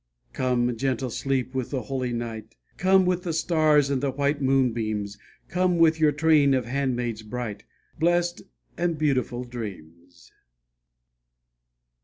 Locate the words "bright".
7.21-7.65